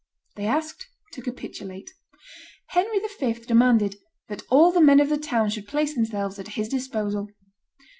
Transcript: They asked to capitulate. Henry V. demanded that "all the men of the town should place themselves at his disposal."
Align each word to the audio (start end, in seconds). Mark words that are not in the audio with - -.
They 0.35 0.47
asked 0.47 0.87
to 1.11 1.21
capitulate. 1.21 1.91
Henry 2.69 2.99
V. 3.19 3.33
demanded 3.33 3.97
that 4.29 4.41
"all 4.49 4.71
the 4.71 4.81
men 4.81 4.99
of 4.99 5.09
the 5.09 5.17
town 5.19 5.51
should 5.51 5.67
place 5.67 5.93
themselves 5.93 6.39
at 6.39 6.47
his 6.57 6.67
disposal." 6.69 7.27